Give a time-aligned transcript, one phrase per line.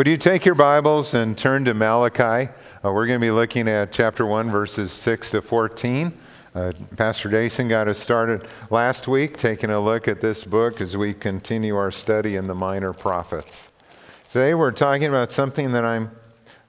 [0.00, 2.50] Would you take your Bibles and turn to Malachi?
[2.82, 6.18] Uh, we're going to be looking at chapter 1, verses 6 to 14.
[6.54, 10.96] Uh, Pastor Jason got us started last week taking a look at this book as
[10.96, 13.70] we continue our study in the minor prophets.
[14.32, 16.12] Today we're talking about something that I'm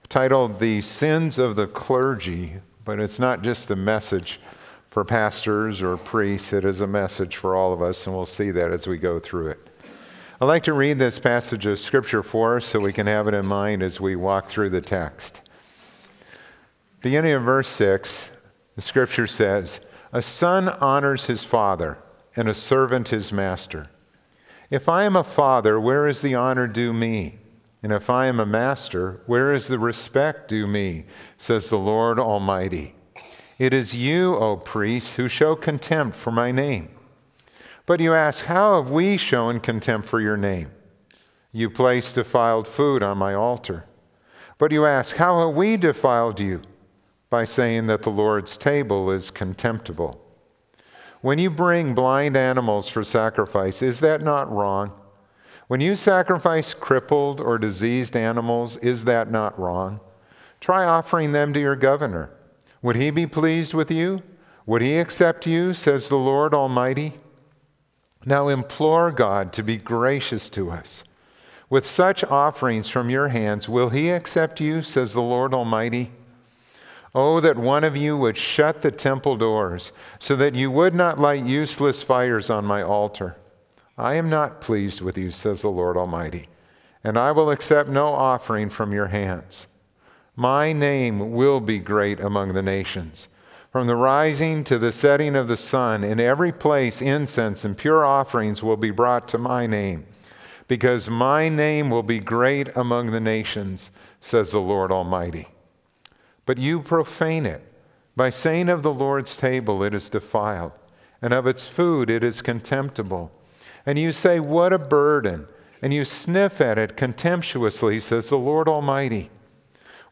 [0.10, 4.42] titled The Sins of the Clergy, but it's not just a message
[4.90, 8.52] for pastors or priests, it is a message for all of us, and we'll see
[8.52, 9.71] that as we go through it.
[10.42, 13.36] I'd like to read this passage of Scripture for us so we can have it
[13.36, 15.42] in mind as we walk through the text.
[17.00, 18.32] Beginning in verse 6,
[18.76, 19.82] the Scripture says,
[20.12, 22.00] A son honors his father,
[22.36, 23.92] and a servant his master.
[24.72, 27.38] If I am a father, where is the honor due me?
[27.84, 31.06] And if I am a master, where is the respect due me?
[31.38, 32.96] says the Lord Almighty.
[33.60, 36.90] It is you, O priests, who show contempt for my name.
[37.92, 40.72] But you ask, How have we shown contempt for your name?
[41.52, 43.84] You place defiled food on my altar.
[44.58, 46.62] But you ask, How have we defiled you?
[47.30, 50.26] By saying that the Lord's table is contemptible.
[51.20, 54.94] When you bring blind animals for sacrifice, is that not wrong?
[55.68, 60.00] When you sacrifice crippled or diseased animals, is that not wrong?
[60.62, 62.32] Try offering them to your governor.
[62.82, 64.24] Would he be pleased with you?
[64.66, 67.16] Would he accept you, says the Lord Almighty?
[68.26, 71.04] Now implore God to be gracious to us.
[71.70, 76.12] With such offerings from your hands, will he accept you, says the Lord Almighty?
[77.16, 81.20] Oh, that one of you would shut the temple doors, so that you would not
[81.20, 83.38] light useless fires on my altar.
[83.98, 86.48] I am not pleased with you, says the Lord Almighty,
[87.04, 89.68] and I will accept no offering from your hands.
[90.36, 93.28] My name will be great among the nations
[93.72, 98.04] from the rising to the setting of the sun, in every place incense and pure
[98.04, 100.06] offerings will be brought to my name,
[100.68, 105.48] because my name will be great among the nations, says the Lord Almighty.
[106.46, 107.64] But you profane it
[108.14, 110.74] by saying of the Lord's table it is defiled,
[111.22, 113.32] and of its food it is contemptible.
[113.86, 115.48] And you say, What a burden!
[115.82, 119.32] And you sniff at it contemptuously, says the Lord Almighty.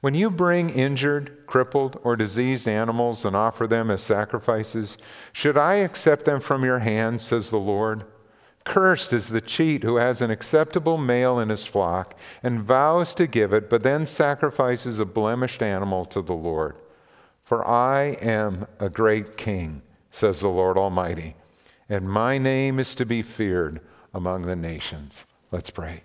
[0.01, 4.97] When you bring injured, crippled, or diseased animals and offer them as sacrifices,
[5.33, 8.05] should I accept them from your hand, says the Lord?
[8.63, 13.27] Cursed is the cheat who has an acceptable male in his flock and vows to
[13.27, 16.77] give it, but then sacrifices a blemished animal to the Lord.
[17.43, 19.81] For I am a great king,
[20.11, 21.35] says the Lord Almighty,
[21.89, 23.81] and my name is to be feared
[24.13, 25.25] among the nations.
[25.51, 26.03] Let's pray.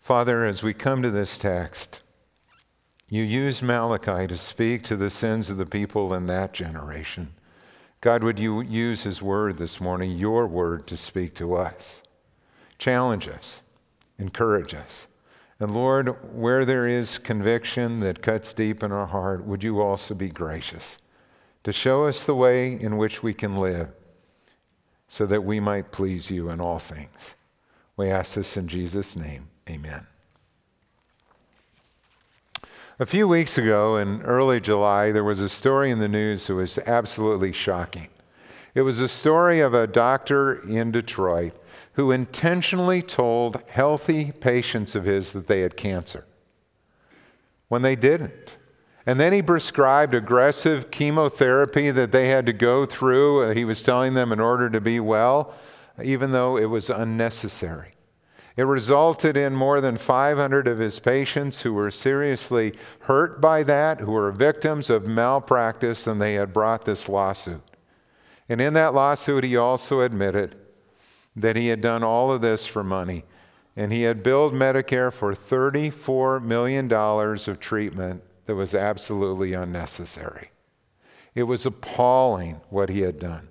[0.00, 2.00] Father, as we come to this text,
[3.10, 7.32] you used Malachi to speak to the sins of the people in that generation.
[8.00, 12.02] God, would you use his word this morning, your word, to speak to us?
[12.78, 13.62] Challenge us,
[14.18, 15.08] encourage us.
[15.58, 20.14] And Lord, where there is conviction that cuts deep in our heart, would you also
[20.14, 21.00] be gracious
[21.64, 23.88] to show us the way in which we can live
[25.08, 27.34] so that we might please you in all things?
[27.96, 29.48] We ask this in Jesus' name.
[29.68, 30.06] Amen.
[33.00, 36.56] A few weeks ago, in early July, there was a story in the news that
[36.56, 38.08] was absolutely shocking.
[38.74, 41.52] It was a story of a doctor in Detroit
[41.92, 46.26] who intentionally told healthy patients of his that they had cancer
[47.68, 48.58] when they didn't.
[49.06, 53.80] And then he prescribed aggressive chemotherapy that they had to go through, uh, he was
[53.84, 55.54] telling them, in order to be well,
[56.02, 57.94] even though it was unnecessary.
[58.58, 64.00] It resulted in more than 500 of his patients who were seriously hurt by that,
[64.00, 67.62] who were victims of malpractice, and they had brought this lawsuit.
[68.48, 70.56] And in that lawsuit, he also admitted
[71.36, 73.24] that he had done all of this for money.
[73.76, 80.50] And he had billed Medicare for $34 million of treatment that was absolutely unnecessary.
[81.32, 83.47] It was appalling what he had done.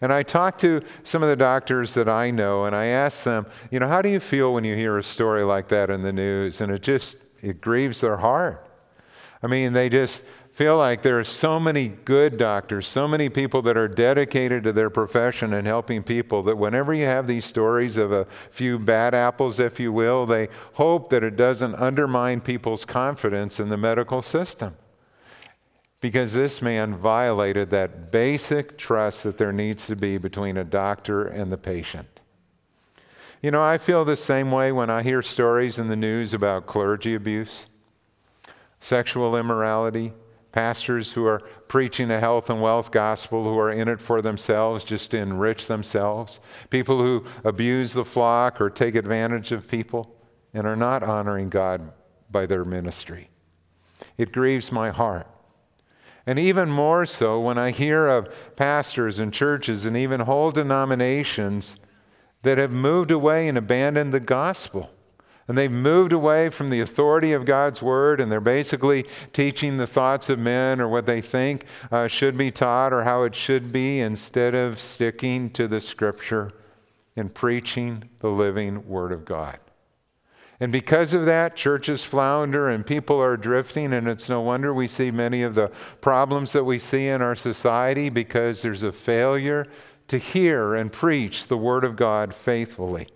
[0.00, 3.46] And I talked to some of the doctors that I know, and I asked them,
[3.70, 6.12] you know, how do you feel when you hear a story like that in the
[6.12, 6.60] news?
[6.60, 8.68] And it just, it grieves their heart.
[9.42, 10.20] I mean, they just
[10.52, 14.72] feel like there are so many good doctors, so many people that are dedicated to
[14.72, 19.14] their profession and helping people that whenever you have these stories of a few bad
[19.14, 24.22] apples, if you will, they hope that it doesn't undermine people's confidence in the medical
[24.22, 24.76] system
[26.00, 31.26] because this man violated that basic trust that there needs to be between a doctor
[31.26, 32.20] and the patient.
[33.42, 36.66] You know, I feel the same way when I hear stories in the news about
[36.66, 37.66] clergy abuse,
[38.80, 40.12] sexual immorality,
[40.52, 44.84] pastors who are preaching a health and wealth gospel who are in it for themselves
[44.84, 46.40] just to enrich themselves,
[46.70, 50.16] people who abuse the flock or take advantage of people
[50.54, 51.92] and are not honoring God
[52.30, 53.28] by their ministry.
[54.16, 55.26] It grieves my heart.
[56.26, 61.76] And even more so when I hear of pastors and churches and even whole denominations
[62.42, 64.90] that have moved away and abandoned the gospel.
[65.48, 69.86] And they've moved away from the authority of God's word, and they're basically teaching the
[69.86, 73.70] thoughts of men or what they think uh, should be taught or how it should
[73.70, 76.50] be instead of sticking to the scripture
[77.14, 79.58] and preaching the living word of God.
[80.58, 84.86] And because of that, churches flounder and people are drifting, and it's no wonder we
[84.86, 85.68] see many of the
[86.00, 89.66] problems that we see in our society because there's a failure
[90.08, 93.08] to hear and preach the Word of God faithfully.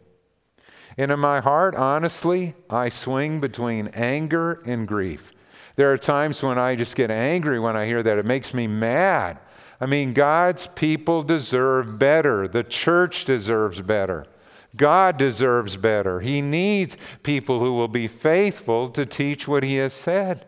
[0.98, 5.32] And in my heart, honestly, I swing between anger and grief.
[5.76, 8.18] There are times when I just get angry when I hear that.
[8.18, 9.38] It makes me mad.
[9.80, 14.26] I mean, God's people deserve better, the church deserves better.
[14.76, 16.20] God deserves better.
[16.20, 20.46] He needs people who will be faithful to teach what He has said.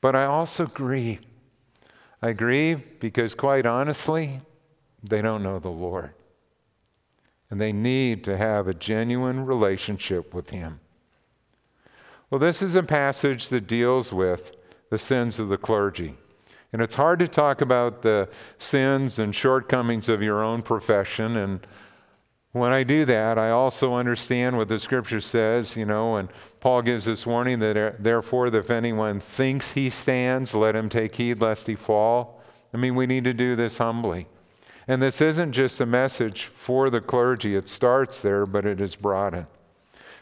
[0.00, 1.20] But I also grieve.
[2.22, 4.40] I grieve because, quite honestly,
[5.02, 6.12] they don't know the Lord.
[7.50, 10.80] And they need to have a genuine relationship with Him.
[12.30, 14.54] Well, this is a passage that deals with
[14.90, 16.14] the sins of the clergy.
[16.72, 18.28] And it's hard to talk about the
[18.58, 21.66] sins and shortcomings of your own profession and
[22.52, 26.28] when I do that, I also understand what the scripture says, you know, and
[26.60, 31.14] Paul gives this warning that uh, therefore, if anyone thinks he stands, let him take
[31.16, 32.42] heed lest he fall.
[32.72, 34.26] I mean, we need to do this humbly.
[34.86, 38.96] And this isn't just a message for the clergy, it starts there, but it is
[38.96, 39.46] broadened.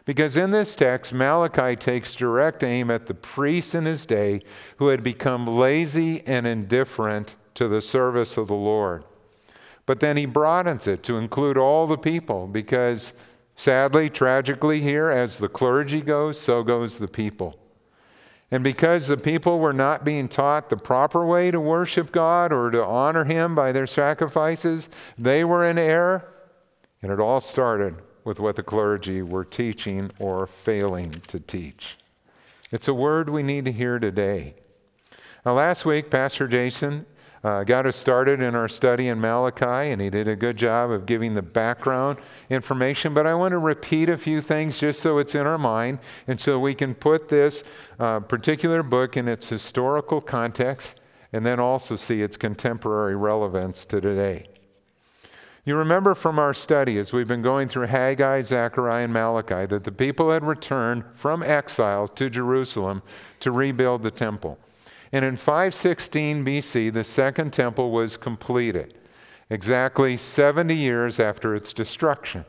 [0.04, 4.42] Because in this text, Malachi takes direct aim at the priests in his day
[4.76, 9.04] who had become lazy and indifferent to the service of the Lord.
[9.86, 13.12] But then he broadens it to include all the people because,
[13.54, 17.56] sadly, tragically, here, as the clergy goes, so goes the people.
[18.50, 22.70] And because the people were not being taught the proper way to worship God or
[22.70, 26.28] to honor Him by their sacrifices, they were in error.
[27.02, 31.96] And it all started with what the clergy were teaching or failing to teach.
[32.72, 34.54] It's a word we need to hear today.
[35.44, 37.06] Now, last week, Pastor Jason
[37.44, 40.90] uh, got us started in our study in Malachi, and he did a good job
[40.90, 42.18] of giving the background
[42.50, 43.14] information.
[43.14, 46.40] But I want to repeat a few things just so it's in our mind and
[46.40, 47.64] so we can put this
[47.98, 51.00] uh, particular book in its historical context
[51.32, 54.46] and then also see its contemporary relevance to today.
[55.66, 59.82] You remember from our study as we've been going through Haggai, Zechariah, and Malachi that
[59.82, 63.02] the people had returned from exile to Jerusalem
[63.40, 64.60] to rebuild the temple.
[65.12, 68.94] And in 516 BC, the second temple was completed,
[69.50, 72.44] exactly 70 years after its destruction.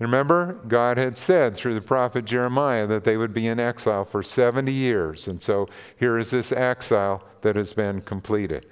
[0.00, 4.04] And remember, God had said through the prophet Jeremiah that they would be in exile
[4.04, 5.26] for 70 years.
[5.26, 8.66] And so here is this exile that has been completed.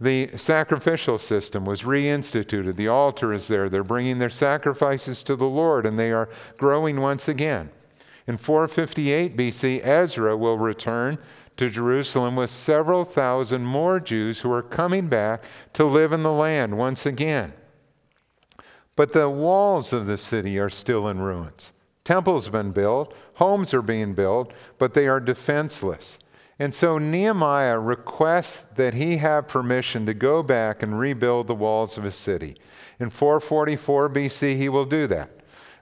[0.00, 2.76] The sacrificial system was reinstituted.
[2.76, 3.68] The altar is there.
[3.68, 7.70] They're bringing their sacrifices to the Lord, and they are growing once again.
[8.26, 11.18] In 458 BC, Ezra will return
[11.56, 15.44] to Jerusalem with several thousand more Jews who are coming back
[15.74, 17.52] to live in the land once again.
[18.96, 21.72] But the walls of the city are still in ruins.
[22.04, 26.18] Temples have been built, homes are being built, but they are defenseless.
[26.58, 31.96] And so Nehemiah requests that he have permission to go back and rebuild the walls
[31.96, 32.56] of his city.
[33.00, 35.30] In 444 BC, he will do that.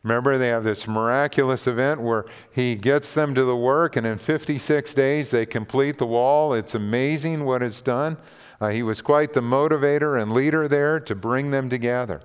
[0.03, 4.19] Remember, they have this miraculous event where he gets them to the work, and in
[4.19, 6.55] 56 days they complete the wall.
[6.55, 8.17] It's amazing what is done.
[8.61, 12.23] Uh, he was quite the motivator and leader there to bring them together.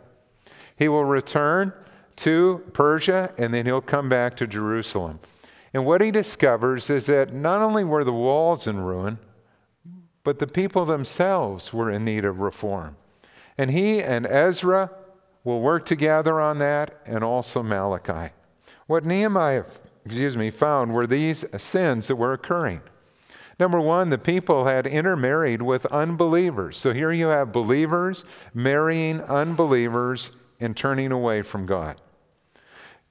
[0.77, 1.73] He will return
[2.17, 5.19] to Persia, and then he'll come back to Jerusalem.
[5.73, 9.19] And what he discovers is that not only were the walls in ruin,
[10.23, 12.95] but the people themselves were in need of reform.
[13.57, 14.91] And he and Ezra
[15.45, 18.33] will work together on that, and also Malachi.
[18.87, 19.63] What Nehemiah,
[20.05, 22.81] excuse me, found were these sins that were occurring.
[23.57, 26.77] Number one, the people had intermarried with unbelievers.
[26.77, 32.01] So here you have believers marrying unbelievers and turning away from God.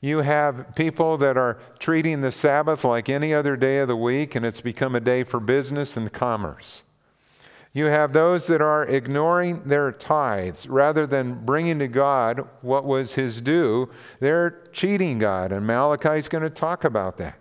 [0.00, 4.34] You have people that are treating the Sabbath like any other day of the week,
[4.34, 6.82] and it's become a day for business and commerce.
[7.74, 13.16] You have those that are ignoring their tithes rather than bringing to God what was
[13.16, 13.90] his due.
[14.20, 17.36] They're cheating God, and Malachi is going to talk about that.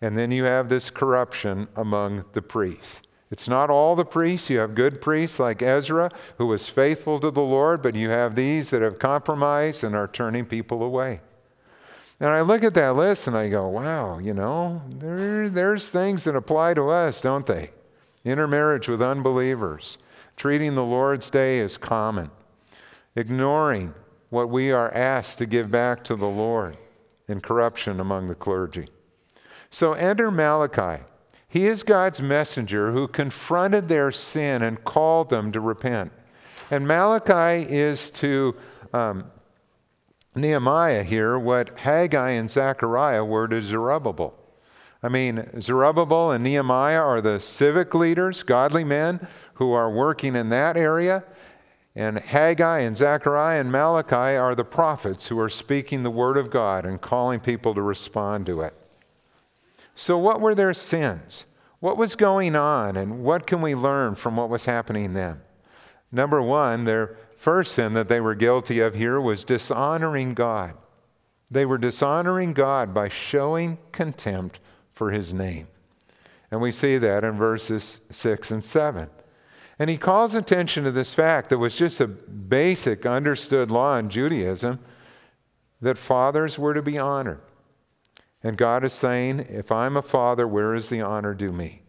[0.00, 3.02] And then you have this corruption among the priests.
[3.32, 4.48] It's not all the priests.
[4.48, 8.36] You have good priests like Ezra, who was faithful to the Lord, but you have
[8.36, 11.20] these that have compromised and are turning people away.
[12.20, 16.22] And I look at that list and I go, wow, you know, there, there's things
[16.24, 17.70] that apply to us, don't they?
[18.24, 19.98] Intermarriage with unbelievers,
[20.36, 22.30] treating the Lord's Day as common,
[23.14, 23.94] ignoring
[24.30, 26.76] what we are asked to give back to the Lord,
[27.28, 28.88] and corruption among the clergy.
[29.70, 31.02] So enter Malachi.
[31.48, 36.12] He is God's messenger who confronted their sin and called them to repent.
[36.70, 38.56] And Malachi is to
[38.92, 39.30] um,
[40.34, 44.34] Nehemiah here what Haggai and Zechariah were to Zerubbabel.
[45.04, 50.48] I mean, Zerubbabel and Nehemiah are the civic leaders, godly men who are working in
[50.48, 51.24] that area.
[51.94, 56.50] And Haggai and Zechariah and Malachi are the prophets who are speaking the word of
[56.50, 58.72] God and calling people to respond to it.
[59.94, 61.44] So, what were their sins?
[61.80, 65.42] What was going on, and what can we learn from what was happening then?
[66.10, 70.72] Number one, their first sin that they were guilty of here was dishonoring God.
[71.50, 74.60] They were dishonoring God by showing contempt
[74.94, 75.68] for his name.
[76.50, 79.10] And we see that in verses 6 and 7.
[79.78, 84.08] And he calls attention to this fact that was just a basic understood law in
[84.08, 84.78] Judaism
[85.80, 87.40] that fathers were to be honored.
[88.42, 91.82] And God is saying, if I'm a father, where is the honor due me?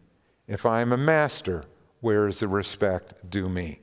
[0.47, 1.65] If I'm a master,
[2.01, 3.81] where is the respect due me?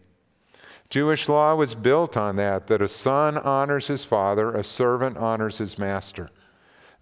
[0.90, 5.58] Jewish law was built on that, that a son honors his father, a servant honors
[5.58, 6.28] his master.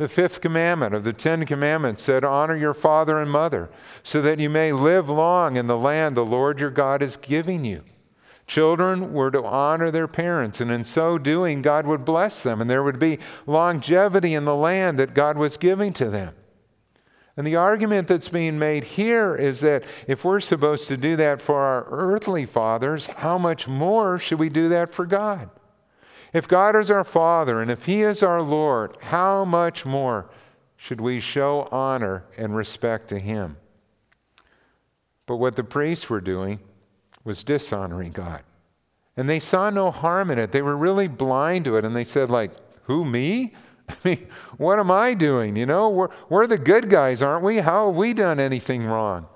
[0.01, 3.69] The fifth commandment of the Ten Commandments said, Honor your father and mother,
[4.03, 7.67] so that you may live long in the land the Lord your God is giving
[7.67, 7.85] you.
[8.47, 12.71] Children were to honor their parents, and in so doing, God would bless them, and
[12.71, 16.35] there would be longevity in the land that God was giving to them.
[17.37, 21.43] And the argument that's being made here is that if we're supposed to do that
[21.43, 25.51] for our earthly fathers, how much more should we do that for God?
[26.33, 30.31] If God is our Father and if He is our Lord, how much more
[30.77, 33.57] should we show honor and respect to Him?
[35.27, 36.61] But what the priests were doing
[37.25, 38.43] was dishonoring God.
[39.17, 40.53] And they saw no harm in it.
[40.53, 41.85] They were really blind to it.
[41.85, 42.53] And they said, like,
[42.85, 43.53] who, me?
[43.89, 45.57] I mean, what am I doing?
[45.57, 47.59] You know, we're, we're the good guys, aren't we?
[47.59, 49.27] How have we done anything wrong?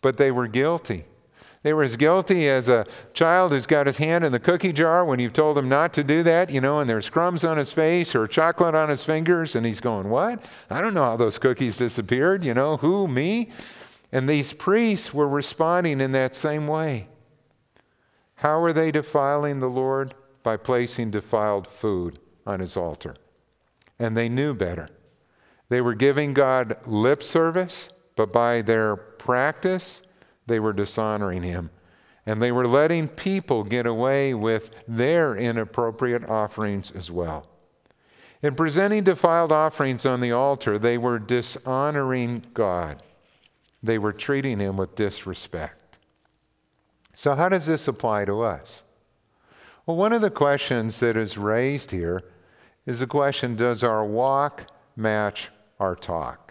[0.00, 1.04] But they were guilty.
[1.64, 5.04] They were as guilty as a child who's got his hand in the cookie jar
[5.04, 7.72] when you've told him not to do that, you know, and there's crumbs on his
[7.72, 10.44] face or chocolate on his fingers, and he's going, What?
[10.70, 13.50] I don't know how those cookies disappeared, you know, who, me?
[14.12, 17.08] And these priests were responding in that same way.
[18.36, 20.14] How are they defiling the Lord?
[20.44, 23.16] By placing defiled food on his altar
[23.98, 24.88] and they knew better.
[25.68, 30.02] They were giving God lip service, but by their practice,
[30.46, 31.70] they were dishonoring Him.
[32.26, 37.46] And they were letting people get away with their inappropriate offerings as well.
[38.42, 43.02] In presenting defiled offerings on the altar, they were dishonoring God.
[43.82, 45.98] They were treating Him with disrespect.
[47.14, 48.82] So, how does this apply to us?
[49.86, 52.22] Well, one of the questions that is raised here
[52.86, 56.43] is the question Does our walk match our talk?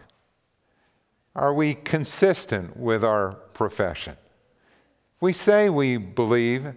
[1.36, 4.18] Are we consistent with our profession?
[5.20, 6.74] We say we believe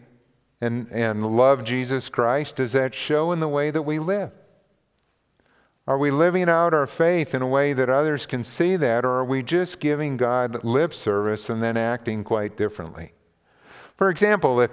[0.61, 2.57] and, and love Jesus Christ.
[2.57, 4.31] Does that show in the way that we live?
[5.87, 9.11] Are we living out our faith in a way that others can see that, or
[9.11, 13.13] are we just giving God lip service and then acting quite differently?
[13.97, 14.71] For example, if,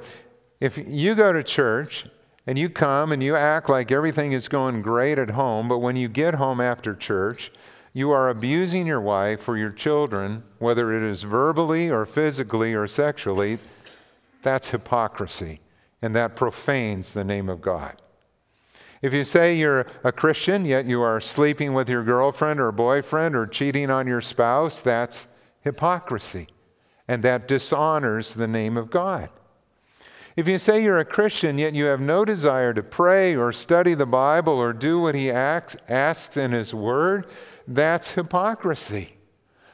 [0.59, 2.07] if you go to church
[2.47, 5.95] and you come and you act like everything is going great at home, but when
[5.95, 7.51] you get home after church,
[7.93, 12.87] you are abusing your wife or your children, whether it is verbally or physically or
[12.87, 13.59] sexually,
[14.41, 15.61] that's hypocrisy,
[16.01, 18.01] and that profanes the name of God.
[19.03, 23.35] If you say you're a Christian, yet you are sleeping with your girlfriend or boyfriend
[23.35, 25.27] or cheating on your spouse, that's
[25.61, 26.47] hypocrisy,
[27.07, 29.29] and that dishonors the name of God.
[30.35, 33.93] If you say you're a Christian, yet you have no desire to pray or study
[33.93, 37.27] the Bible or do what He asks in His Word,
[37.67, 39.17] that's hypocrisy.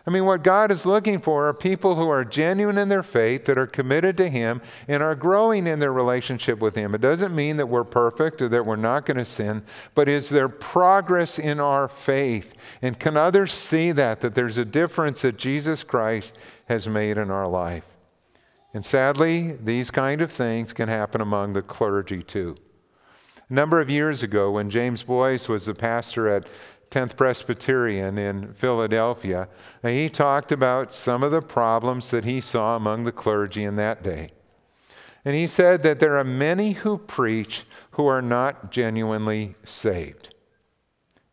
[0.09, 3.45] I mean, what God is looking for are people who are genuine in their faith,
[3.45, 6.95] that are committed to Him, and are growing in their relationship with Him.
[6.95, 10.29] It doesn't mean that we're perfect or that we're not going to sin, but is
[10.29, 12.55] there progress in our faith?
[12.81, 16.35] And can others see that, that there's a difference that Jesus Christ
[16.67, 17.85] has made in our life?
[18.73, 22.55] And sadly, these kind of things can happen among the clergy too.
[23.49, 26.47] A number of years ago, when James Boice was the pastor at
[26.91, 29.47] 10th Presbyterian in Philadelphia,
[29.83, 33.75] and he talked about some of the problems that he saw among the clergy in
[33.75, 34.31] that day.
[35.23, 40.33] And he said that there are many who preach who are not genuinely saved.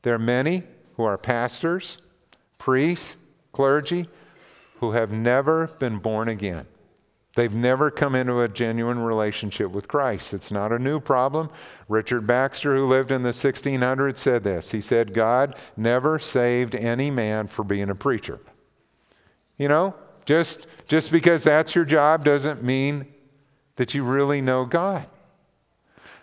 [0.02, 0.64] There are many
[0.96, 1.98] who are pastors,
[2.58, 3.16] priests,
[3.52, 4.08] clergy,
[4.80, 6.66] who have never been born again.
[7.36, 10.32] They've never come into a genuine relationship with Christ.
[10.32, 11.50] It's not a new problem.
[11.86, 14.70] Richard Baxter, who lived in the 1600s, said this.
[14.70, 18.40] He said, God never saved any man for being a preacher.
[19.58, 23.06] You know, just, just because that's your job doesn't mean
[23.76, 25.06] that you really know God.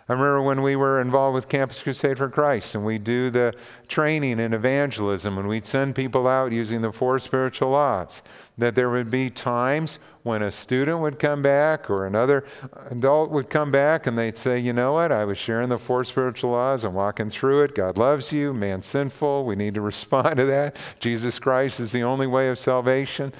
[0.08, 3.54] I remember when we were involved with Campus Crusade for Christ and we do the
[3.88, 8.20] training in evangelism and we'd send people out using the four spiritual laws,
[8.56, 12.44] that there would be times when a student would come back or another
[12.90, 15.12] adult would come back and they'd say, You know what?
[15.12, 16.84] I was sharing the four spiritual laws.
[16.84, 17.74] I'm walking through it.
[17.74, 18.54] God loves you.
[18.54, 19.44] Man's sinful.
[19.44, 20.76] We need to respond to that.
[21.00, 23.32] Jesus Christ is the only way of salvation.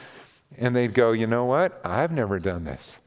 [0.58, 1.80] And they'd go, You know what?
[1.84, 2.98] I've never done this.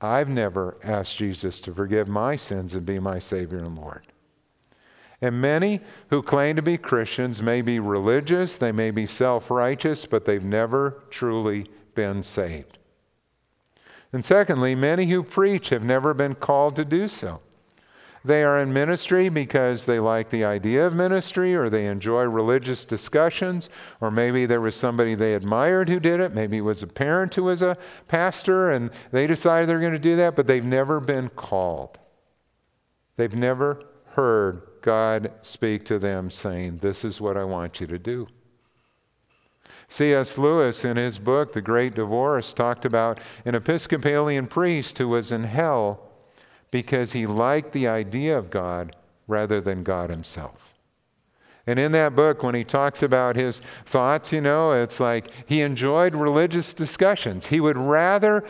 [0.00, 4.06] I've never asked Jesus to forgive my sins and be my Savior and Lord.
[5.20, 10.06] And many who claim to be Christians may be religious, they may be self righteous,
[10.06, 12.78] but they've never truly been saved.
[14.12, 17.40] And secondly, many who preach have never been called to do so.
[18.24, 22.84] They are in ministry because they like the idea of ministry or they enjoy religious
[22.84, 23.70] discussions,
[24.00, 26.34] or maybe there was somebody they admired who did it.
[26.34, 27.76] Maybe it was a parent who was a
[28.08, 31.98] pastor and they decided they're going to do that, but they've never been called.
[33.16, 37.98] They've never heard God speak to them saying, This is what I want you to
[37.98, 38.26] do.
[39.90, 40.38] C.S.
[40.38, 45.44] Lewis, in his book, The Great Divorce, talked about an Episcopalian priest who was in
[45.44, 46.08] hell
[46.70, 50.72] because he liked the idea of God rather than God himself.
[51.66, 55.60] And in that book, when he talks about his thoughts, you know, it's like he
[55.60, 57.48] enjoyed religious discussions.
[57.48, 58.42] He would rather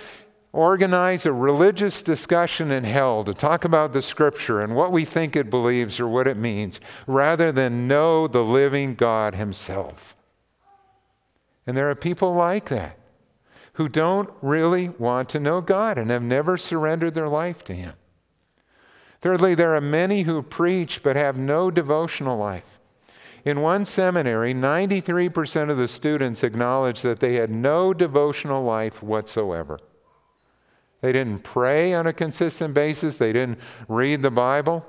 [0.53, 5.37] organize a religious discussion in hell to talk about the scripture and what we think
[5.37, 10.17] it believes or what it means, rather than know the living God himself.
[11.67, 12.99] And there are people like that
[13.75, 17.93] who don't really want to know God and have never surrendered their life to him.
[19.21, 22.79] Thirdly, there are many who preach but have no devotional life.
[23.45, 29.79] In one seminary, 93% of the students acknowledged that they had no devotional life whatsoever.
[31.01, 33.59] They didn't pray on a consistent basis, they didn't
[33.89, 34.85] read the Bible.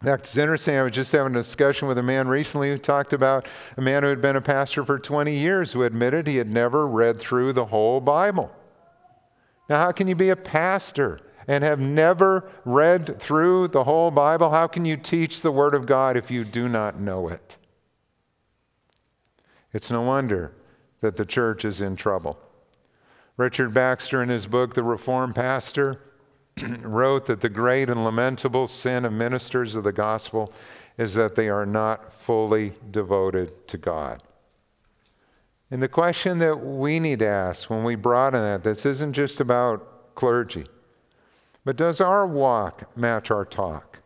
[0.00, 0.76] In fact, it's interesting.
[0.76, 4.04] I was just having a discussion with a man recently who talked about a man
[4.04, 7.52] who had been a pastor for 20 years who admitted he had never read through
[7.52, 8.52] the whole Bible.
[9.68, 14.50] Now, how can you be a pastor and have never read through the whole Bible,
[14.50, 17.56] how can you teach the Word of God if you do not know it?
[19.72, 20.52] It's no wonder
[21.00, 22.38] that the church is in trouble.
[23.38, 26.00] Richard Baxter, in his book, The Reformed Pastor,
[26.80, 30.52] wrote that the great and lamentable sin of ministers of the gospel
[30.98, 34.24] is that they are not fully devoted to God.
[35.70, 39.38] And the question that we need to ask when we broaden that, this isn't just
[39.38, 40.66] about clergy.
[41.64, 44.00] But does our walk match our talk?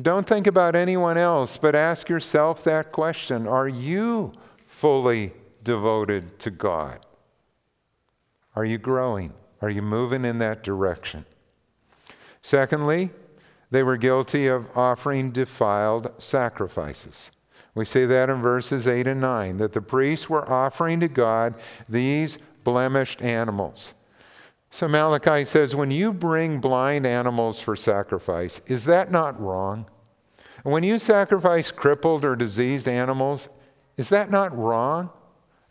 [0.00, 4.32] Don't think about anyone else, but ask yourself that question Are you
[4.66, 7.06] fully devoted to God?
[8.54, 9.32] Are you growing?
[9.60, 11.24] Are you moving in that direction?
[12.42, 13.10] Secondly,
[13.70, 17.30] they were guilty of offering defiled sacrifices.
[17.74, 21.54] We see that in verses 8 and 9 that the priests were offering to God
[21.88, 23.94] these blemished animals.
[24.70, 29.86] So Malachi says, when you bring blind animals for sacrifice, is that not wrong?
[30.62, 33.48] When you sacrifice crippled or diseased animals,
[33.96, 35.10] is that not wrong?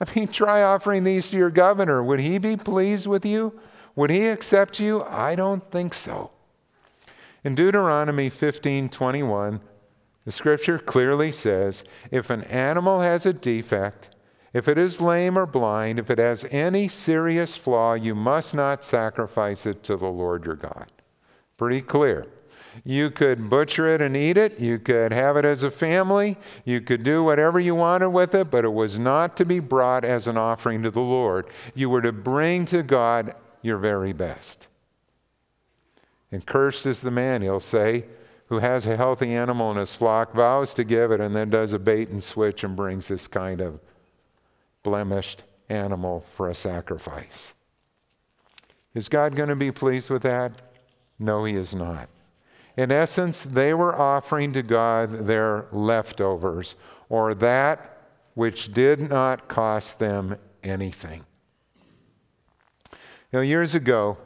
[0.01, 2.03] I mean, try offering these to your governor.
[2.03, 3.59] Would he be pleased with you?
[3.95, 5.03] Would he accept you?
[5.03, 6.31] I don't think so.
[7.43, 9.61] In Deuteronomy 15 21,
[10.25, 14.09] the scripture clearly says if an animal has a defect,
[14.53, 18.83] if it is lame or blind, if it has any serious flaw, you must not
[18.83, 20.91] sacrifice it to the Lord your God.
[21.57, 22.25] Pretty clear.
[22.83, 24.59] You could butcher it and eat it.
[24.59, 26.37] You could have it as a family.
[26.65, 30.05] You could do whatever you wanted with it, but it was not to be brought
[30.05, 31.47] as an offering to the Lord.
[31.75, 34.67] You were to bring to God your very best.
[36.31, 38.05] And cursed is the man, he'll say,
[38.47, 41.73] who has a healthy animal in his flock, vows to give it, and then does
[41.73, 43.79] a bait and switch and brings this kind of
[44.83, 47.53] blemished animal for a sacrifice.
[48.93, 50.53] Is God going to be pleased with that?
[51.17, 52.09] No, He is not.
[52.77, 56.75] In essence, they were offering to God their leftovers,
[57.09, 57.97] or that
[58.33, 61.25] which did not cost them anything.
[63.33, 64.17] Know, years ago,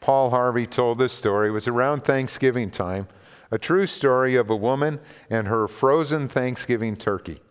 [0.00, 1.48] Paul Harvey told this story.
[1.48, 3.08] It was around Thanksgiving time.
[3.52, 7.41] a true story of a woman and her frozen Thanksgiving turkey.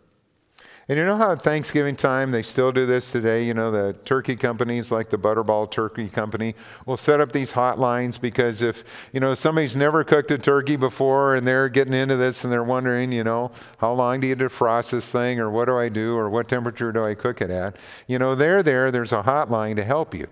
[0.90, 3.46] And you know how at Thanksgiving time, they still do this today?
[3.46, 8.20] You know, the turkey companies like the Butterball Turkey Company will set up these hotlines
[8.20, 12.44] because if, you know, somebody's never cooked a turkey before and they're getting into this
[12.44, 15.78] and they're wondering, you know, how long do you defrost this thing or what do
[15.78, 17.78] I do or what temperature do I cook it at?
[18.08, 20.28] You know, they're there, there's a hotline to help you.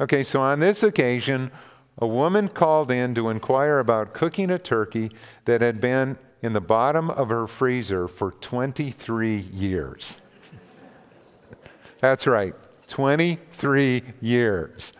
[0.00, 1.50] Okay, so on this occasion,
[1.96, 5.10] a woman called in to inquire about cooking a turkey
[5.46, 10.16] that had been in the bottom of her freezer for 23 years.
[12.00, 12.54] That's right,
[12.86, 14.92] 23 years.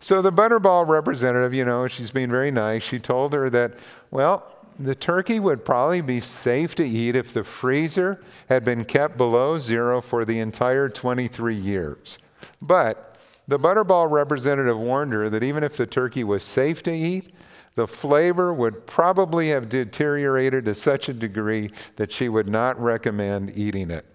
[0.00, 2.82] So the Butterball representative, you know, she's being very nice.
[2.82, 3.78] She told her that,
[4.10, 9.16] well, the turkey would probably be safe to eat if the freezer had been kept
[9.16, 12.18] below zero for the entire 23 years.
[12.60, 13.16] But
[13.46, 17.33] the Butterball representative warned her that even if the turkey was safe to eat,
[17.74, 23.56] the flavor would probably have deteriorated to such a degree that she would not recommend
[23.56, 24.06] eating it.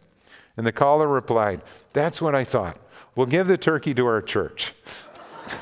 [0.56, 1.62] And the caller replied,
[1.94, 2.78] That's what I thought.
[3.16, 4.74] We'll give the turkey to our church.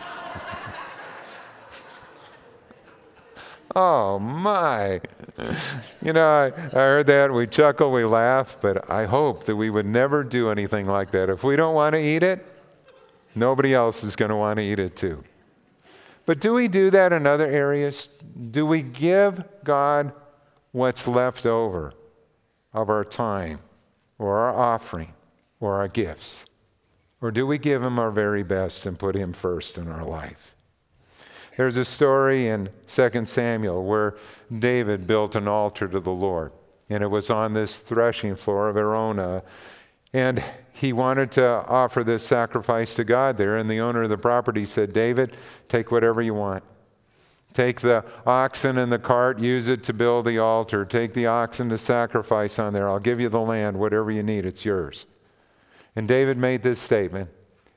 [3.76, 5.02] oh, my.
[6.04, 7.34] You know, I, I heard that.
[7.34, 11.30] We chuckle, we laugh, but I hope that we would never do anything like that.
[11.30, 12.46] If we don't want to eat it,
[13.34, 15.24] nobody else is going to want to eat it too.
[16.28, 18.10] But do we do that in other areas?
[18.52, 20.12] Do we give God
[20.74, 21.94] what's left over
[22.74, 23.60] of our time
[24.20, 25.14] or our offering
[25.62, 26.44] or our gifts?
[27.22, 30.54] Or do we give Him our very best and put Him first in our life?
[31.56, 34.18] There's a story in 2 Samuel where
[34.60, 36.52] David built an altar to the Lord,
[36.90, 39.44] and it was on this threshing floor of Araunah.
[40.18, 44.18] And he wanted to offer this sacrifice to God there, and the owner of the
[44.18, 45.38] property said, David,
[45.70, 46.64] take whatever you want.
[47.54, 50.86] Take the oxen and the cart, use it to build the altar.
[50.86, 52.90] Take the oxen to sacrifice on there.
[52.90, 55.06] I'll give you the land, whatever you need, it's yours.
[55.96, 57.30] And David made this statement.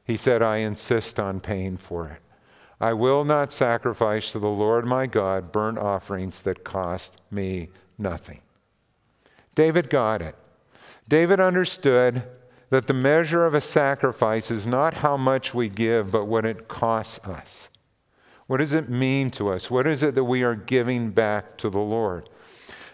[0.06, 2.22] He said, I insist on paying for it.
[2.80, 8.40] I will not sacrifice to the Lord my God burnt offerings that cost me nothing.
[9.54, 10.36] David got it.
[11.10, 12.22] David understood
[12.70, 16.68] that the measure of a sacrifice is not how much we give, but what it
[16.68, 17.68] costs us.
[18.46, 19.72] What does it mean to us?
[19.72, 22.28] What is it that we are giving back to the Lord?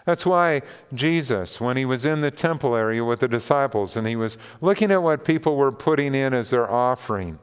[0.03, 0.63] That's why
[0.95, 4.91] Jesus, when he was in the temple area with the disciples and he was looking
[4.91, 7.37] at what people were putting in as their offering,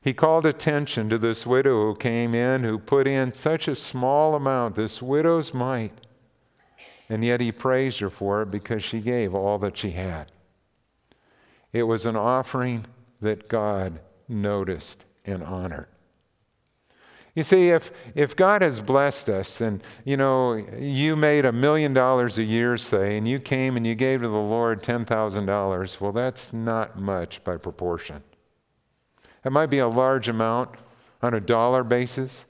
[0.00, 4.36] he called attention to this widow who came in who put in such a small
[4.36, 6.00] amount, this widow's mite.
[7.10, 10.30] And yet he praised her for it because she gave all that she had.
[11.72, 12.86] It was an offering
[13.20, 15.88] that God noticed and honored.
[17.34, 21.94] You see, if, if God has blessed us and, you know, you made a million
[21.94, 26.12] dollars a year, say, and you came and you gave to the Lord $10,000, well,
[26.12, 28.22] that's not much by proportion.
[29.44, 30.70] It might be a large amount
[31.22, 32.46] on a dollar basis,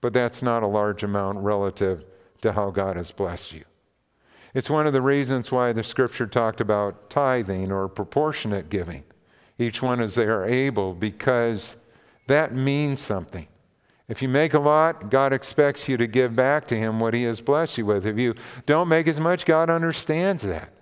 [0.00, 2.04] but that's not a large amount relative
[2.42, 3.64] to how God has blessed you.
[4.54, 9.04] It's one of the reasons why the scripture talked about tithing or proportionate giving,
[9.58, 11.76] each one as they are able, because
[12.26, 13.46] that means something.
[14.08, 17.22] If you make a lot, God expects you to give back to Him what He
[17.24, 18.04] has blessed you with.
[18.04, 18.34] If you
[18.66, 20.72] don't make as much, God understands that.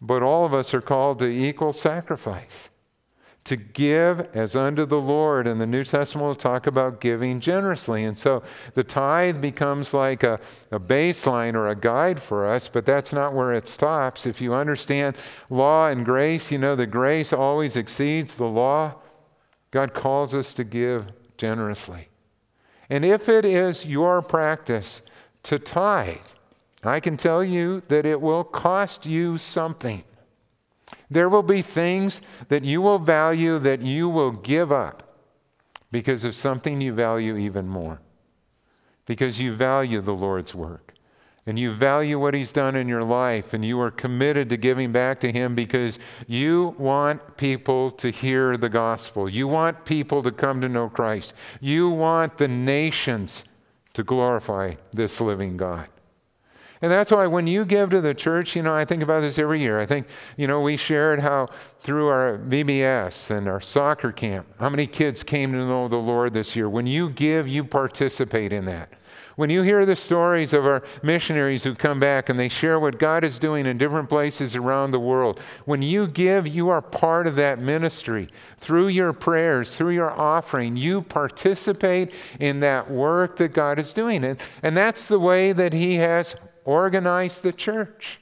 [0.00, 2.70] But all of us are called to equal sacrifice
[3.44, 5.46] to give as unto the Lord.
[5.46, 8.04] And the New Testament will talk about giving generously.
[8.04, 12.86] And so the tithe becomes like a, a baseline or a guide for us, but
[12.86, 14.26] that's not where it stops.
[14.26, 15.16] If you understand
[15.50, 18.94] law and grace, you know the grace always exceeds the law.
[19.70, 22.08] God calls us to give generously.
[22.88, 25.02] And if it is your practice
[25.44, 26.16] to tithe,
[26.82, 30.04] I can tell you that it will cost you something.
[31.10, 35.02] There will be things that you will value that you will give up
[35.90, 38.00] because of something you value even more.
[39.06, 40.94] Because you value the Lord's work
[41.46, 44.92] and you value what He's done in your life and you are committed to giving
[44.92, 49.28] back to Him because you want people to hear the gospel.
[49.28, 51.34] You want people to come to know Christ.
[51.60, 53.44] You want the nations
[53.92, 55.88] to glorify this living God.
[56.84, 59.38] And that's why when you give to the church, you know, I think about this
[59.38, 59.80] every year.
[59.80, 61.48] I think, you know, we shared how
[61.80, 66.34] through our VBS and our soccer camp, how many kids came to know the Lord
[66.34, 66.68] this year.
[66.68, 68.92] When you give, you participate in that.
[69.36, 72.98] When you hear the stories of our missionaries who come back and they share what
[72.98, 77.26] God is doing in different places around the world, when you give, you are part
[77.26, 78.28] of that ministry.
[78.58, 84.22] Through your prayers, through your offering, you participate in that work that God is doing.
[84.22, 88.20] And, and that's the way that He has organized the church.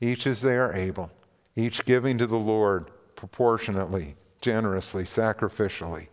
[0.00, 1.10] Each as they are able,
[1.54, 6.08] each giving to the Lord proportionately, generously, sacrificially.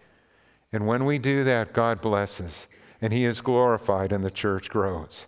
[0.72, 2.68] And when we do that, God blesses
[3.02, 5.26] and He is glorified and the church grows.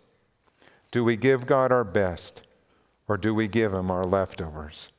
[0.91, 2.41] Do we give God our best
[3.07, 4.89] or do we give Him our leftovers?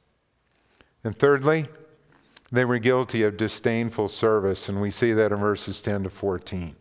[1.03, 1.69] And thirdly,
[2.53, 6.77] they were guilty of disdainful service, and we see that in verses 10 to 14.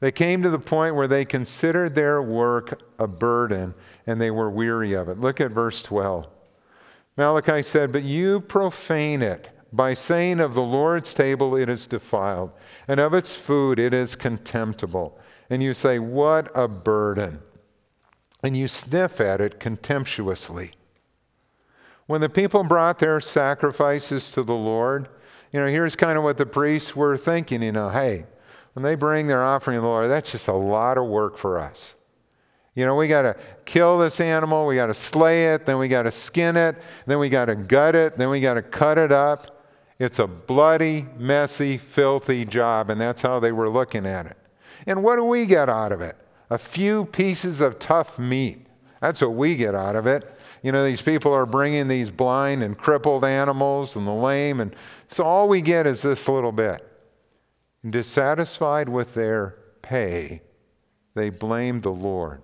[0.00, 3.74] They came to the point where they considered their work a burden
[4.06, 5.20] and they were weary of it.
[5.20, 6.26] Look at verse 12.
[7.16, 12.50] Malachi said, But you profane it by saying of the Lord's table it is defiled,
[12.88, 15.18] and of its food it is contemptible.
[15.50, 17.40] And you say, What a burden.
[18.42, 20.72] And you sniff at it contemptuously.
[22.06, 25.08] When the people brought their sacrifices to the Lord,
[25.52, 28.24] you know, here's kind of what the priests were thinking, you know, hey,
[28.80, 31.60] when they bring their offering to the Lord, that's just a lot of work for
[31.60, 31.96] us.
[32.74, 35.86] You know, we got to kill this animal, we got to slay it, then we
[35.86, 38.96] got to skin it, then we got to gut it, then we got to cut
[38.96, 39.66] it up.
[39.98, 44.38] It's a bloody, messy, filthy job, and that's how they were looking at it.
[44.86, 46.16] And what do we get out of it?
[46.48, 48.66] A few pieces of tough meat.
[49.02, 50.40] That's what we get out of it.
[50.62, 54.74] You know, these people are bringing these blind and crippled animals and the lame, and
[55.08, 56.86] so all we get is this little bit.
[57.88, 60.42] Dissatisfied with their pay,
[61.14, 62.42] they blamed the Lord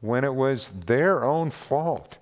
[0.00, 2.18] when it was their own fault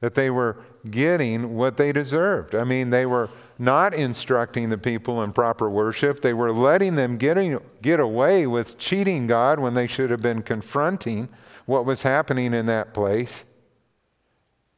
[0.00, 0.56] that they were
[0.90, 2.54] getting what they deserved.
[2.54, 6.22] I mean, they were not instructing the people in proper worship.
[6.22, 10.42] They were letting them getting, get away with cheating God when they should have been
[10.42, 11.28] confronting
[11.66, 13.44] what was happening in that place.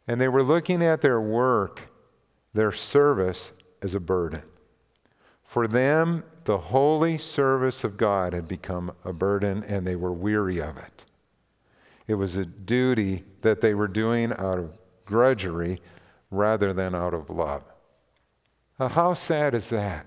[0.09, 1.92] And they were looking at their work,
[2.53, 4.42] their service, as a burden.
[5.52, 10.62] For them, the holy service of God had become a burden and they were weary
[10.62, 11.04] of it.
[12.06, 15.82] It was a duty that they were doing out of grudgery
[16.30, 17.64] rather than out of love.
[18.78, 20.06] how sad is that?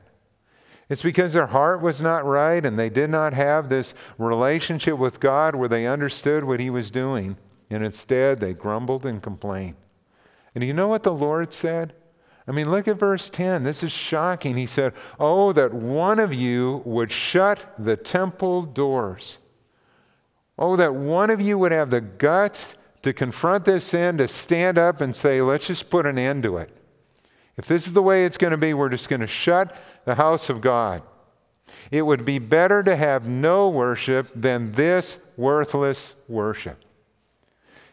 [0.90, 5.20] It's because their heart was not right and they did not have this relationship with
[5.20, 7.38] God where they understood what He was doing.
[7.70, 9.76] And instead, they grumbled and complained.
[10.56, 11.94] And you know what the Lord said?
[12.48, 13.64] I mean, look at verse 10.
[13.64, 14.56] This is shocking.
[14.56, 19.40] He said, Oh, that one of you would shut the temple doors.
[20.58, 24.78] Oh, that one of you would have the guts to confront this sin, to stand
[24.78, 26.76] up and say, let's just put an end to it.
[27.58, 30.16] If this is the way it's going to be, we're just going to shut the
[30.16, 31.04] house of God.
[31.92, 36.85] It would be better to have no worship than this worthless worship.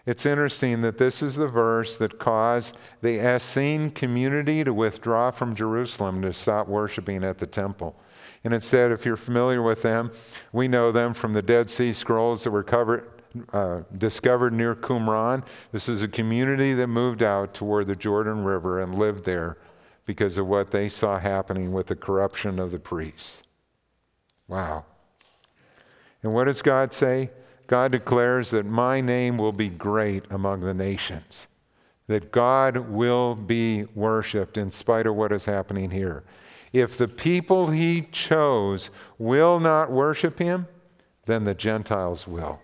[0.05, 5.55] It's interesting that this is the verse that caused the Essene community to withdraw from
[5.55, 7.95] Jerusalem to stop worshiping at the temple.
[8.43, 10.11] And instead, if you're familiar with them,
[10.53, 13.09] we know them from the Dead Sea Scrolls that were covered,
[13.53, 15.45] uh, discovered near Qumran.
[15.71, 19.59] This is a community that moved out toward the Jordan River and lived there
[20.05, 23.45] because of what they saw happening with the corruption of the priests.
[24.49, 24.85] Wow.
[26.25, 27.31] And what does God say?
[27.67, 31.47] God declares that my name will be great among the nations,
[32.07, 36.25] that God will be worshiped in spite of what is happening here.
[36.73, 40.67] If the people he chose will not worship him,
[41.27, 42.61] then the Gentiles will.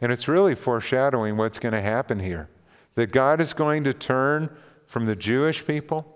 [0.00, 2.48] And it's really foreshadowing what's going to happen here
[2.94, 4.50] that God is going to turn
[4.86, 6.06] from the Jewish people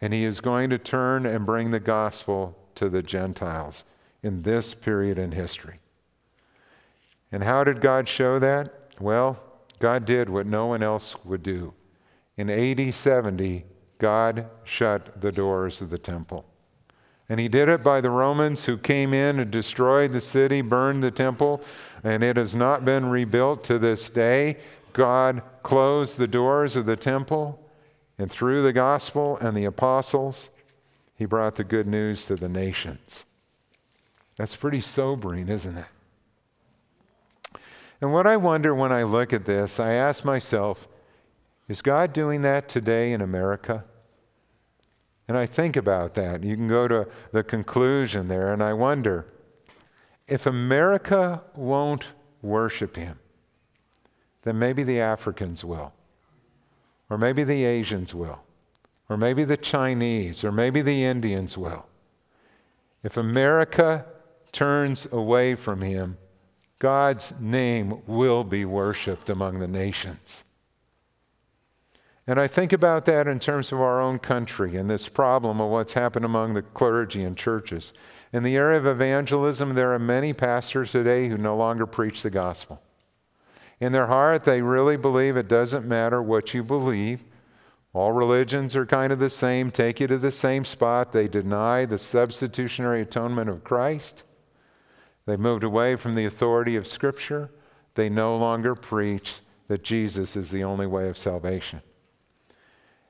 [0.00, 3.84] and he is going to turn and bring the gospel to the Gentiles
[4.22, 5.78] in this period in history.
[7.32, 8.72] And how did God show that?
[9.00, 9.42] Well,
[9.78, 11.74] God did what no one else would do.
[12.36, 13.64] In AD 70,
[13.98, 16.44] God shut the doors of the temple.
[17.28, 21.02] And he did it by the Romans who came in and destroyed the city, burned
[21.02, 21.62] the temple,
[22.04, 24.58] and it has not been rebuilt to this day.
[24.92, 27.58] God closed the doors of the temple,
[28.18, 30.50] and through the gospel and the apostles,
[31.16, 33.24] he brought the good news to the nations.
[34.36, 35.86] That's pretty sobering, isn't it?
[38.02, 40.88] And what I wonder when I look at this, I ask myself,
[41.68, 43.84] is God doing that today in America?
[45.28, 46.42] And I think about that.
[46.42, 49.26] You can go to the conclusion there, and I wonder
[50.26, 52.06] if America won't
[52.42, 53.20] worship him,
[54.42, 55.92] then maybe the Africans will,
[57.08, 58.40] or maybe the Asians will,
[59.08, 61.86] or maybe the Chinese, or maybe the Indians will.
[63.04, 64.06] If America
[64.50, 66.18] turns away from him,
[66.82, 70.42] God's name will be worshiped among the nations.
[72.26, 75.70] And I think about that in terms of our own country and this problem of
[75.70, 77.92] what's happened among the clergy and churches.
[78.32, 82.30] In the area of evangelism, there are many pastors today who no longer preach the
[82.30, 82.82] gospel.
[83.78, 87.22] In their heart, they really believe it doesn't matter what you believe.
[87.92, 91.12] All religions are kind of the same, take you to the same spot.
[91.12, 94.24] They deny the substitutionary atonement of Christ.
[95.26, 97.50] They moved away from the authority of Scripture.
[97.94, 101.82] They no longer preach that Jesus is the only way of salvation.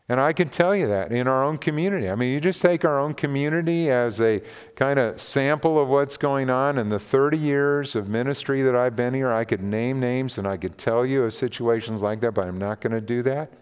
[0.08, 2.10] And I can tell you that in our own community.
[2.10, 4.42] I mean, you just take our own community as a
[4.74, 6.76] kind of sample of what's going on.
[6.76, 10.46] In the 30 years of ministry that I've been here, I could name names and
[10.46, 13.52] I could tell you of situations like that, but I'm not going to do that.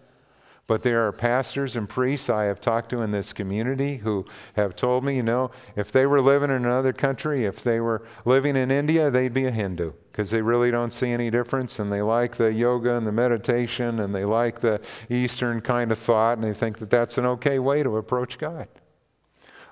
[0.67, 4.75] But there are pastors and priests I have talked to in this community who have
[4.75, 8.55] told me, you know, if they were living in another country, if they were living
[8.55, 12.01] in India, they'd be a Hindu because they really don't see any difference and they
[12.01, 16.43] like the yoga and the meditation and they like the Eastern kind of thought and
[16.43, 18.67] they think that that's an okay way to approach God.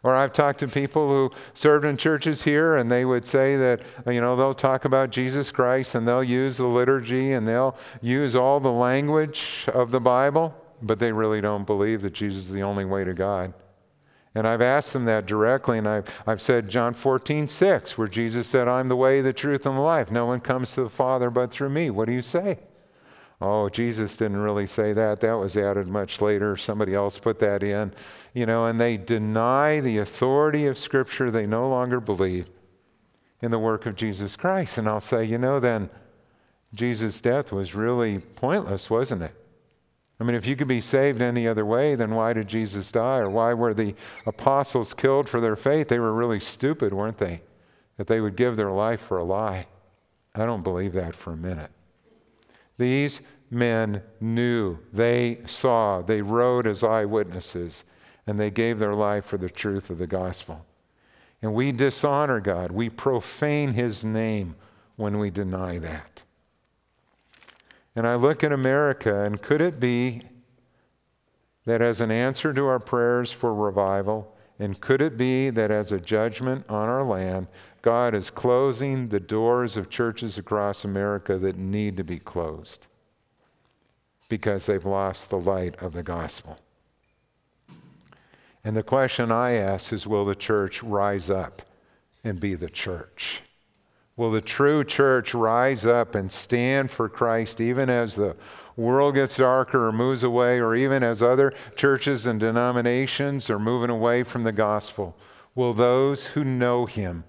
[0.01, 3.81] Or I've talked to people who served in churches here and they would say that,
[4.07, 8.35] you know, they'll talk about Jesus Christ and they'll use the liturgy and they'll use
[8.35, 12.63] all the language of the Bible but they really don't believe that Jesus is the
[12.63, 13.53] only way to God.
[14.35, 18.47] And I've asked them that directly, and I've, I've said John 14, 6, where Jesus
[18.47, 20.11] said, I'm the way, the truth, and the life.
[20.11, 21.89] No one comes to the Father but through me.
[21.89, 22.59] What do you say?
[23.41, 25.21] Oh, Jesus didn't really say that.
[25.21, 26.57] That was added much later.
[26.57, 27.93] Somebody else put that in.
[28.33, 31.31] You know, and they deny the authority of Scripture.
[31.31, 32.49] They no longer believe
[33.41, 34.77] in the work of Jesus Christ.
[34.77, 35.89] And I'll say, you know, then
[36.73, 39.38] Jesus' death was really pointless, wasn't it?
[40.19, 43.19] I mean, if you could be saved any other way, then why did Jesus die?
[43.19, 43.95] Or why were the
[44.27, 45.87] apostles killed for their faith?
[45.87, 47.41] They were really stupid, weren't they?
[47.97, 49.67] That they would give their life for a lie.
[50.35, 51.71] I don't believe that for a minute.
[52.77, 57.83] These men knew, they saw, they wrote as eyewitnesses,
[58.27, 60.65] and they gave their life for the truth of the gospel.
[61.41, 64.55] And we dishonor God, we profane his name
[64.97, 66.23] when we deny that.
[67.95, 70.21] And I look at America, and could it be
[71.65, 75.91] that as an answer to our prayers for revival, and could it be that as
[75.91, 77.47] a judgment on our land,
[77.81, 82.87] God is closing the doors of churches across America that need to be closed
[84.27, 86.59] because they've lost the light of the gospel?
[88.63, 91.61] And the question I ask is will the church rise up
[92.23, 93.43] and be the church?
[94.19, 98.35] Will the true church rise up and stand for Christ even as the
[98.75, 103.89] world gets darker or moves away, or even as other churches and denominations are moving
[103.89, 105.15] away from the gospel?
[105.55, 107.23] Will those who know Him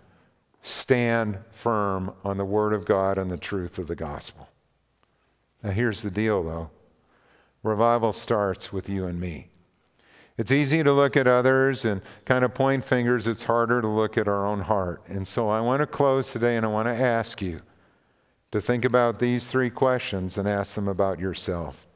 [0.64, 4.48] stand firm on the Word of God and the truth of the gospel?
[5.62, 6.70] Now, here's the deal, though
[7.62, 9.49] revival starts with you and me.
[10.38, 13.26] It's easy to look at others and kind of point fingers.
[13.26, 15.02] It's harder to look at our own heart.
[15.06, 17.60] And so I want to close today and I want to ask you
[18.52, 21.86] to think about these three questions and ask them about yourself.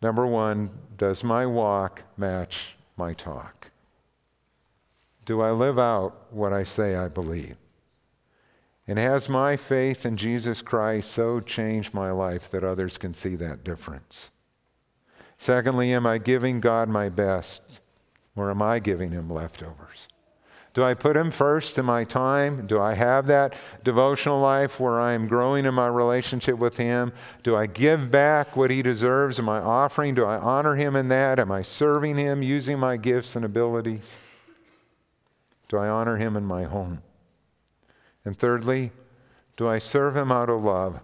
[0.00, 3.70] Number one, does my walk match my talk?
[5.24, 7.56] Do I live out what I say I believe?
[8.86, 13.34] And has my faith in Jesus Christ so changed my life that others can see
[13.36, 14.30] that difference?
[15.38, 17.80] Secondly, am I giving God my best
[18.34, 20.08] or am I giving Him leftovers?
[20.76, 22.66] Do I put Him first in my time?
[22.66, 27.14] Do I have that devotional life where I am growing in my relationship with Him?
[27.42, 29.38] Do I give back what He deserves?
[29.38, 30.14] Am I offering?
[30.14, 31.38] Do I honor Him in that?
[31.38, 34.18] Am I serving Him using my gifts and abilities?
[35.68, 37.02] Do I honor Him in my home?
[38.26, 38.92] And thirdly,
[39.56, 41.00] do I serve Him out of love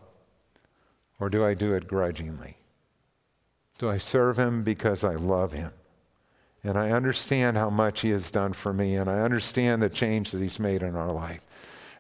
[1.18, 2.58] or do I do it grudgingly?
[3.82, 5.72] Do I serve him because I love him?
[6.62, 10.30] And I understand how much he has done for me, and I understand the change
[10.30, 11.40] that he's made in our life.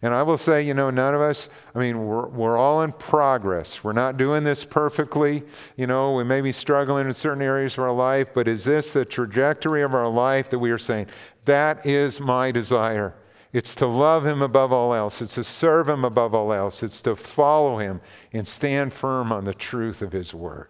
[0.00, 2.92] And I will say, you know, none of us, I mean, we're, we're all in
[2.92, 3.82] progress.
[3.82, 5.42] We're not doing this perfectly.
[5.76, 8.92] You know, we may be struggling in certain areas of our life, but is this
[8.92, 11.08] the trajectory of our life that we are saying,
[11.46, 13.12] that is my desire?
[13.52, 15.20] It's to love him above all else.
[15.20, 16.84] It's to serve him above all else.
[16.84, 18.00] It's to follow him
[18.32, 20.68] and stand firm on the truth of his word.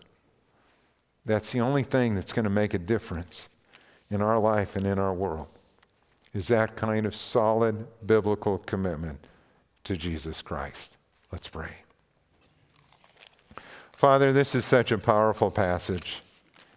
[1.25, 3.49] That's the only thing that's going to make a difference
[4.11, 5.49] in our life and in our world
[6.35, 9.27] is that kind of solid biblical commitment
[9.85, 10.97] to Jesus Christ.
[11.31, 11.73] Let's pray.
[13.93, 16.23] Father, this is such a powerful passage.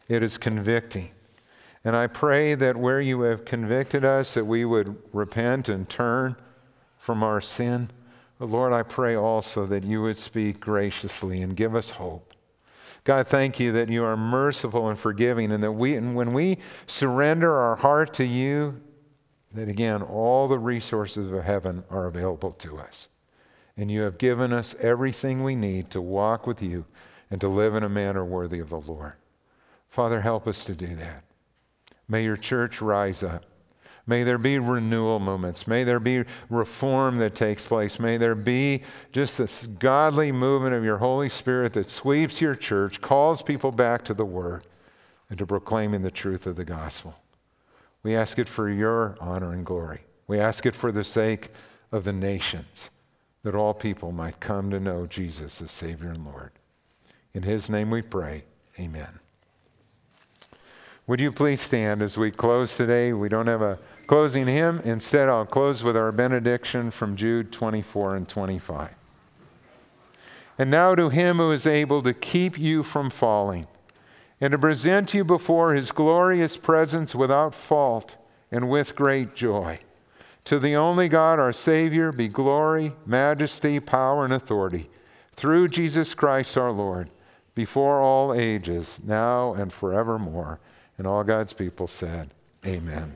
[0.08, 1.12] It is convicting.
[1.84, 6.36] And I pray that where you have convicted us, that we would repent and turn
[6.98, 7.90] from our sin.
[8.38, 12.35] But Lord, I pray also that you would speak graciously and give us hope.
[13.06, 16.58] God, thank you that you are merciful and forgiving, and that we, and when we
[16.88, 18.82] surrender our heart to you,
[19.54, 23.08] that again, all the resources of heaven are available to us.
[23.78, 26.86] And you have given us everything we need to walk with you
[27.30, 29.14] and to live in a manner worthy of the Lord.
[29.88, 31.24] Father, help us to do that.
[32.08, 33.46] May your church rise up.
[34.08, 35.66] May there be renewal moments.
[35.66, 38.00] May there be reform that takes place.
[38.00, 43.02] May there be just this godly movement of your Holy Spirit that sweeps your church,
[43.02, 44.64] calls people back to the Word,
[45.30, 47.16] and to proclaiming the truth of the gospel.
[48.04, 50.02] We ask it for your honor and glory.
[50.28, 51.50] We ask it for the sake
[51.92, 52.92] of the nations,
[53.42, 56.52] that all people might come to know Jesus as Savior and Lord.
[57.34, 58.44] In His name we pray.
[58.80, 59.20] Amen.
[61.08, 63.14] Would you please stand as we close today?
[63.14, 64.82] We don't have a closing hymn.
[64.84, 68.92] Instead, I'll close with our benediction from Jude 24 and 25.
[70.58, 73.68] And now to him who is able to keep you from falling
[74.40, 78.16] and to present you before his glorious presence without fault
[78.52, 79.80] and with great joy.
[80.46, 84.90] To the only God, our Savior, be glory, majesty, power, and authority
[85.36, 87.10] through Jesus Christ our Lord,
[87.56, 90.60] before all ages, now and forevermore.
[90.98, 92.30] And all God's people said,
[92.66, 93.16] Amen.